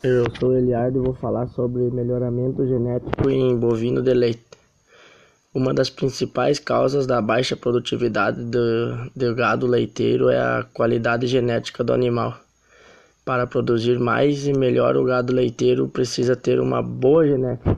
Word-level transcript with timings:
Eu 0.00 0.26
sou 0.38 0.56
Eliardo 0.56 1.00
e 1.00 1.02
vou 1.02 1.14
falar 1.14 1.48
sobre 1.48 1.90
melhoramento 1.90 2.64
genético 2.64 3.28
em 3.28 3.58
bovino 3.58 4.00
de 4.00 4.14
leite. 4.14 4.46
Uma 5.52 5.74
das 5.74 5.90
principais 5.90 6.60
causas 6.60 7.04
da 7.04 7.20
baixa 7.20 7.56
produtividade 7.56 8.44
do, 8.44 9.10
do 9.16 9.34
gado 9.34 9.66
leiteiro 9.66 10.28
é 10.28 10.38
a 10.38 10.64
qualidade 10.72 11.26
genética 11.26 11.82
do 11.82 11.92
animal. 11.92 12.38
Para 13.24 13.44
produzir 13.44 13.98
mais 13.98 14.46
e 14.46 14.52
melhor, 14.52 14.96
o 14.96 15.04
gado 15.04 15.32
leiteiro 15.32 15.88
precisa 15.88 16.36
ter 16.36 16.60
uma 16.60 16.80
boa 16.80 17.26
genética. 17.26 17.76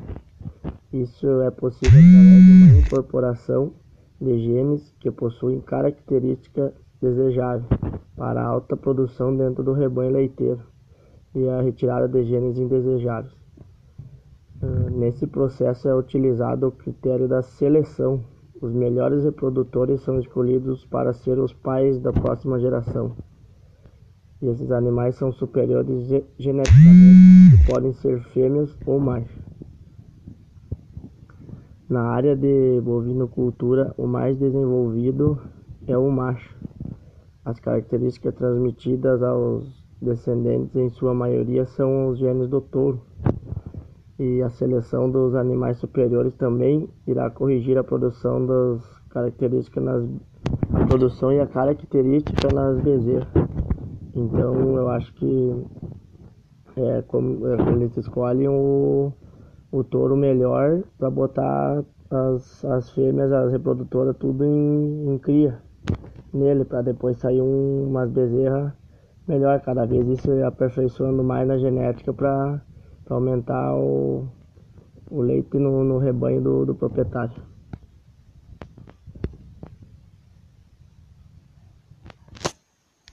Isso 0.92 1.26
é 1.40 1.50
possível 1.50 2.00
através 2.00 2.44
de 2.44 2.52
uma 2.52 2.78
incorporação 2.80 3.72
de 4.20 4.38
genes 4.40 4.94
que 5.00 5.10
possuem 5.10 5.58
características 5.62 6.72
desejáveis 7.00 7.64
para 8.14 8.44
alta 8.44 8.76
produção 8.76 9.34
dentro 9.34 9.64
do 9.64 9.72
rebanho 9.72 10.12
leiteiro 10.12 10.60
e 11.34 11.48
a 11.48 11.60
retirada 11.60 12.08
de 12.08 12.24
genes 12.24 12.58
indesejáveis. 12.58 13.32
Uh, 14.62 14.90
nesse 14.90 15.26
processo 15.26 15.88
é 15.88 15.94
utilizado 15.94 16.68
o 16.68 16.72
critério 16.72 17.28
da 17.28 17.42
seleção. 17.42 18.22
Os 18.60 18.72
melhores 18.72 19.24
reprodutores 19.24 20.02
são 20.02 20.18
escolhidos 20.18 20.84
para 20.84 21.14
ser 21.14 21.38
os 21.38 21.52
pais 21.52 21.98
da 21.98 22.12
próxima 22.12 22.60
geração. 22.60 23.16
E 24.42 24.48
esses 24.48 24.70
animais 24.70 25.16
são 25.16 25.32
superiores 25.32 26.06
ge 26.08 26.24
geneticamente 26.38 27.54
e 27.54 27.72
podem 27.72 27.92
ser 27.94 28.22
fêmeas 28.32 28.76
ou 28.86 28.98
machos. 28.98 29.40
Na 31.88 32.02
área 32.02 32.36
de 32.36 32.80
bovinocultura, 32.82 33.94
o 33.98 34.06
mais 34.06 34.38
desenvolvido 34.38 35.40
é 35.86 35.98
o 35.98 36.10
macho. 36.10 36.54
As 37.44 37.58
características 37.58 38.34
transmitidas 38.34 39.22
aos 39.22 39.79
descendentes, 40.00 40.74
em 40.76 40.88
sua 40.90 41.14
maioria, 41.14 41.66
são 41.66 42.08
os 42.08 42.18
genes 42.18 42.48
do 42.48 42.60
touro. 42.60 43.00
E 44.18 44.42
a 44.42 44.50
seleção 44.50 45.10
dos 45.10 45.34
animais 45.34 45.78
superiores 45.78 46.34
também 46.34 46.88
irá 47.06 47.30
corrigir 47.30 47.78
a 47.78 47.84
produção 47.84 48.44
das 48.44 49.00
características 49.10 49.82
nas 49.82 50.04
a 50.72 50.86
produção 50.86 51.32
e 51.32 51.40
a 51.40 51.46
característica 51.46 52.48
nas 52.52 52.80
bezerras. 52.80 53.28
Então 54.14 54.76
eu 54.76 54.88
acho 54.88 55.12
que 55.14 55.64
é 56.76 57.02
como 57.02 57.46
é, 57.46 57.72
eles 57.72 57.96
escolhem 57.96 58.48
o, 58.48 59.12
o 59.70 59.84
touro 59.84 60.16
melhor 60.16 60.82
para 60.98 61.10
botar 61.10 61.84
as, 62.10 62.64
as 62.64 62.90
fêmeas, 62.90 63.32
as 63.32 63.52
reprodutoras, 63.52 64.16
tudo 64.16 64.44
em, 64.44 65.14
em 65.14 65.18
cria 65.18 65.60
nele, 66.32 66.64
para 66.64 66.82
depois 66.82 67.18
sair 67.18 67.40
um, 67.40 67.88
umas 67.88 68.10
bezerras 68.10 68.72
melhor 69.30 69.60
cada 69.60 69.86
vez 69.86 70.06
isso 70.08 70.30
aperfeiçoando 70.44 71.22
mais 71.22 71.46
na 71.46 71.56
genética 71.56 72.12
para 72.12 72.60
aumentar 73.08 73.74
o, 73.76 74.28
o 75.08 75.20
leite 75.22 75.56
no, 75.56 75.84
no 75.84 75.98
rebanho 75.98 76.42
do, 76.42 76.66
do 76.66 76.74
proprietário. 76.74 77.40